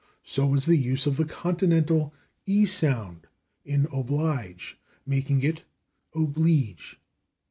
[0.23, 2.11] So was the use of the Continental
[2.47, 3.27] /i/ sound
[3.63, 4.73] in /oblige/,
[5.05, 5.61] making it
[6.15, 6.95] /obleege